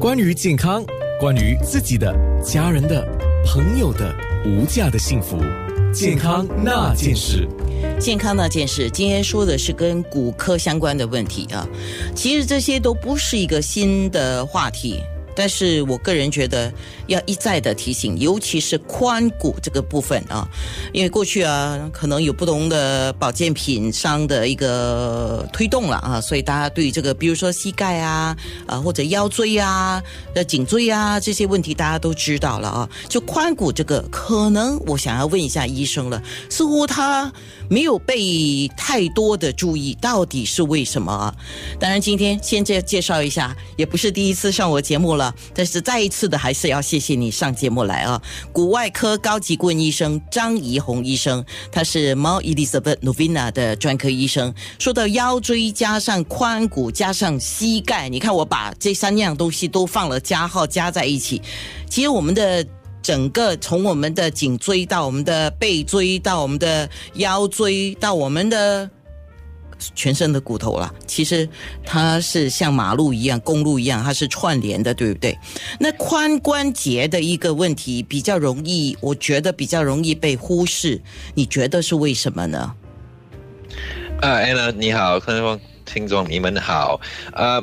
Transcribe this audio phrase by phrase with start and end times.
[0.00, 0.84] 关于健康，
[1.18, 3.04] 关于自己的、家人的、
[3.44, 4.14] 朋友的
[4.46, 5.36] 无价的幸福，
[5.92, 7.48] 健康那件事。
[7.98, 11.66] 健康那件事，今天说的是跟骨科相关的问题啊。
[12.14, 15.02] 其实这些都不是一个新的话题。
[15.38, 16.72] 但是我个人觉得
[17.06, 20.44] 要一再的提醒，尤其是髋骨这个部分啊，
[20.92, 30.02] 因为过去啊，可能有不同的保健品商的一个推动了啊，所以大家对这个，比如说膝盖啊，啊或者腰椎啊、
[30.34, 32.90] 呃颈椎啊这些问题，大家都知道了啊。
[33.08, 37.32] 就髋骨这个，可能我想要问一下医生了，似乎他
[37.70, 41.32] 没有被太多的注意，到底是为什么？
[41.78, 45.27] 当然，今天先介介绍一下，也不是第一次上我节目了。
[45.54, 48.20] 但是再一次的，还是要谢谢你上节目来啊！
[48.52, 54.54] 骨外科高级顾问医生张怡红医生，他是 Mount Elizabeth Novena 的专科医生。
[54.78, 61.40] 说到腰椎加上髋骨加上膝盖，你看我把这三样东西都放了加号加在一起，
[61.88, 62.66] 其实我们的
[63.02, 68.90] 整个从我们的颈椎到我们的背椎到我们的腰椎到我们的。
[69.94, 71.48] 全身的骨头了，其实
[71.84, 75.38] 它是像马路一样、公路一样，它是串联的，对不对？
[75.78, 81.00] 那髋关节的一个问题比较容易，我觉得比较容易被忽视，
[81.34, 82.74] 你觉得是为什么呢？
[84.20, 87.00] 啊，Anna，你好，观众听众你们好，
[87.32, 87.62] 啊，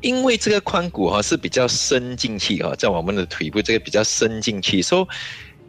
[0.00, 5.06] 因为这个髋骨哈是比较伸进去哈，在我们的腿部这个比较伸进去，所以。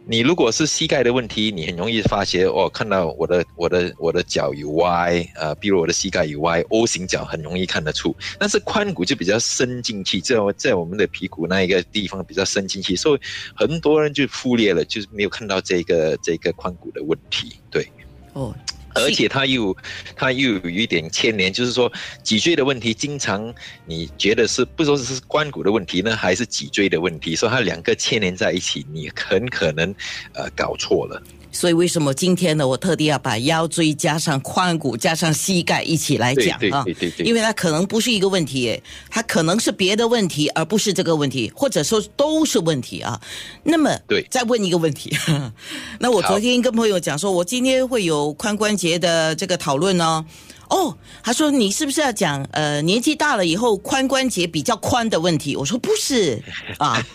[0.04, 8.14] 你如果是膝盖的问题，你很容易发觉哦，看到我的我的我的脚有歪，呃，比如我的膝盖有歪，O 型脚很容易看得出。
[8.38, 13.20] 但是髋骨就比较伸进去，在在我们的屁股那一个地方比较伸进去，所以
[13.54, 17.54] 很多人就忽略了，就是没有看到这个这个髋骨的问题。
[17.70, 17.88] 对，
[18.32, 18.52] 哦。
[18.94, 19.76] 而且它又，
[20.16, 23.52] 它又有一点牵连，就是说脊椎的问题，经常
[23.86, 27.34] 你觉得是不说是关骨的问题呢，还是脊椎的问题？
[27.34, 29.94] 所以它两个牵连在一起，你很可能
[30.34, 31.22] 呃搞错了。
[31.52, 32.66] 所以为什么今天呢？
[32.66, 36.82] 我特地要把腰椎加上髋骨加上膝盖一起来讲啊？
[36.84, 43.20] 对对对，因为它可能不是一个问题，它可能是别的问题，而不是这个问题，或者说都是问题啊。
[43.62, 45.16] 那么，对，再问一个问题。
[46.00, 50.24] 那我昨天跟朋友讲说，我今天会有髋关节的这个讨论呢。
[50.70, 55.54] 哦，他说你是不是要讲呃年纪大了以后髋关节比较宽的问题？
[55.54, 56.42] 我说不是
[56.78, 57.04] 啊。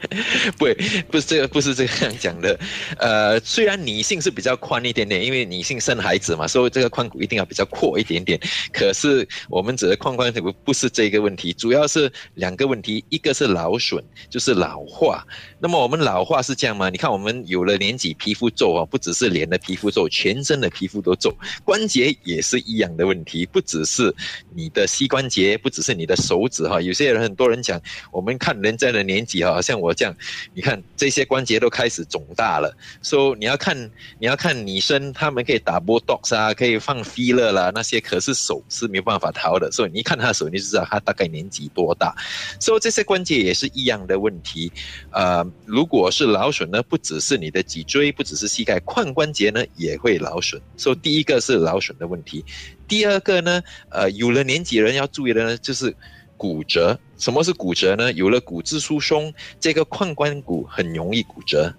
[0.58, 0.66] 不，
[1.10, 2.58] 不是这个，不是这样讲的。
[2.98, 8.38] 呃，虽然女性是比较宽一点点，因为女性生孩子嘛，所以这个髋骨一定要比较阔一点点。
[8.72, 15.26] 可是我们指的髋关节不不是这个问题，主要是两个问题，一个是劳损，就是老化。
[15.58, 16.90] 那么我们老化是这样吗？
[16.90, 24.14] 你看我们有了年纪，皮肤皱啊，不只是脸的皮肤皱，全身的皮肤都皱，关节也是一样的问题，不只是
[24.54, 26.80] 你的膝关节，不只是你的手指哈。
[26.80, 27.80] 有些人很多人讲，
[28.12, 30.14] 我们看人家的年纪哈，像我我这样，
[30.52, 32.76] 你看这些关节都开始肿大了。
[33.02, 33.76] 说你要看
[34.18, 39.70] 你要看女生，她们可以打波 dox 啊，可以放皮勒啦，那些可是手是没有办法掏的。
[39.70, 42.14] 所以你一看她的手，你就知道她大概年纪多大。
[42.60, 44.70] 所以这些关节也是一样的问题，
[45.12, 45.46] 呃。
[45.64, 50.60] 如果是劳损呢，不只是你的脊椎，不只是膝盖，髋关节呢也会劳损。
[50.76, 52.44] 所以第一个是劳损的问题，
[52.88, 55.94] 第二个呢，呃，有了年纪人要注意的呢，就是
[56.36, 56.98] 骨折。
[57.18, 58.12] 什么是骨折呢？
[58.12, 61.74] 有了骨质疏松，这个髋关骨很容易骨折。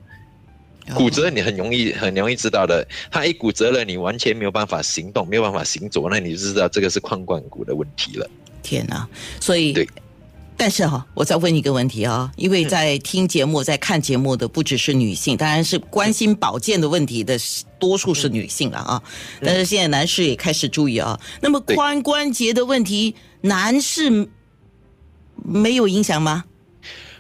[0.96, 8.30] 骨折你很容易很容易知道的，它一骨折了，你完全没有办法行动，没有办法行走，那你就知道这个是髋关骨的问题了。
[8.64, 9.08] 天哪！
[9.40, 9.88] 所以对。
[10.60, 17.38] 但是哈，我再问一个问题啊，因为在听节目、在看节目的不只是女性，当然是关心保健的问题的
[17.78, 19.04] 多数是女性了啊。
[19.40, 21.20] 但是现在男士也开始注意啊。
[21.42, 24.28] 那么髋关节的问题，男士
[25.44, 26.44] 没有影响吗？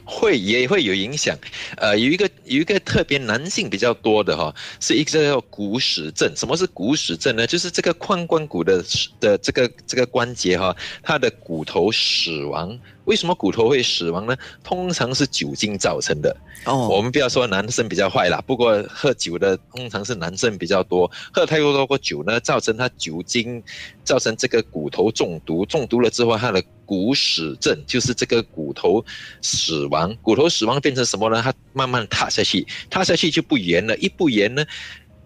[0.10, 1.38] 会也会有影响，
[1.76, 6.32] 呃，有一个有一个特别男性比较多的哈，是一个叫骨矢症。
[6.34, 7.46] 什么是骨矢症呢？
[7.46, 8.82] 就是这个髋关骨的
[9.20, 10.74] 的这个这个关节哈，
[11.04, 12.80] 它的骨头死亡。
[13.08, 14.36] 为什么骨头会死亡呢？
[14.64, 16.36] 通常是酒精造成的。
[16.66, 23.64] 哦，我们不要说男生比较坏啦，不过喝酒的通常是男生比较多，喝太多多过酒呢，造成他酒精
[24.04, 29.04] 造成这个骨头中毒，中毒了之后，他的骨死症就是这个骨头
[29.42, 30.14] 死亡。
[30.22, 31.42] 骨头死亡变成什么呢？
[31.42, 34.66] 它慢慢塌下去，塌下去就不圆了，一不圆呢？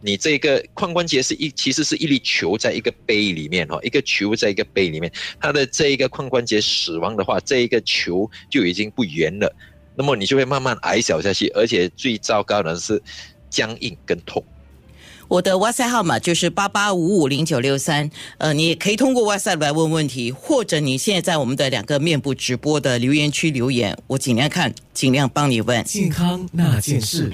[0.01, 9.55] 你这个髋关节是一，其实是一粒球在一个杯里面哈，一个球在一个杯里面，它的这一个髋关节死亡的话，这一个球就已经不圆了，
[9.95, 13.01] 那么你就会慢慢矮小下去，而且最糟糕的是
[13.49, 14.43] 僵硬跟痛。
[15.27, 25.81] 我的 WhatsApp 号码就是八八五五零九六三，呃，你也可以通过 WhatsApp 来问问题，或者你现在在我们的两个面部直播的留言区留言，我尽量看，尽量帮你问。
[25.85, 27.31] 健康那件事。